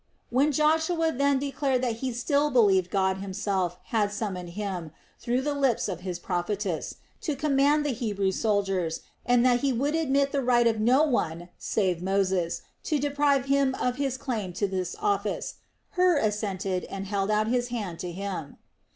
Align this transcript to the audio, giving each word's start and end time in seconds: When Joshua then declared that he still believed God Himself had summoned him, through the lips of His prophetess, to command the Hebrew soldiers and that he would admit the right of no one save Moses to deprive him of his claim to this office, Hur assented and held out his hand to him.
When 0.31 0.51
Joshua 0.51 1.11
then 1.11 1.37
declared 1.37 1.83
that 1.83 1.97
he 1.97 2.11
still 2.11 2.49
believed 2.49 2.89
God 2.89 3.17
Himself 3.17 3.77
had 3.93 4.11
summoned 4.11 4.49
him, 4.57 4.89
through 5.19 5.41
the 5.43 5.53
lips 5.53 5.87
of 5.87 5.99
His 5.99 6.17
prophetess, 6.17 6.95
to 7.21 7.35
command 7.35 7.85
the 7.85 7.91
Hebrew 7.93 8.31
soldiers 8.31 9.01
and 9.27 9.45
that 9.45 9.59
he 9.59 9.71
would 9.71 9.93
admit 9.93 10.31
the 10.31 10.41
right 10.41 10.65
of 10.65 10.79
no 10.79 11.03
one 11.03 11.49
save 11.59 12.01
Moses 12.01 12.63
to 12.85 12.97
deprive 12.97 13.45
him 13.45 13.75
of 13.75 13.97
his 13.97 14.17
claim 14.17 14.53
to 14.53 14.67
this 14.67 14.95
office, 14.99 15.57
Hur 15.91 16.17
assented 16.17 16.83
and 16.85 17.05
held 17.05 17.29
out 17.29 17.45
his 17.47 17.67
hand 17.67 17.99
to 17.99 18.11
him. 18.11 18.57